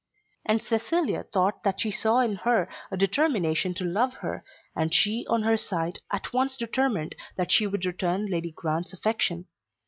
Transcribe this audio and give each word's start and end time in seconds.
And 0.47 0.63
Cecilia 0.63 1.21
thought 1.25 1.61
that 1.63 1.79
she 1.79 1.91
saw 1.91 2.21
in 2.21 2.37
her 2.37 2.67
a 2.89 2.97
determination 2.97 3.75
to 3.75 3.83
love 3.83 4.15
her, 4.15 4.43
and 4.75 4.91
she 4.91 5.27
on 5.29 5.43
her 5.43 5.57
side 5.57 5.99
at 6.11 6.33
once 6.33 6.57
determined 6.57 7.13
that 7.35 7.51
she 7.51 7.67
would 7.67 7.85
return 7.85 8.25
Lady 8.25 8.49
Grant's 8.51 8.93
affection. 8.93 9.45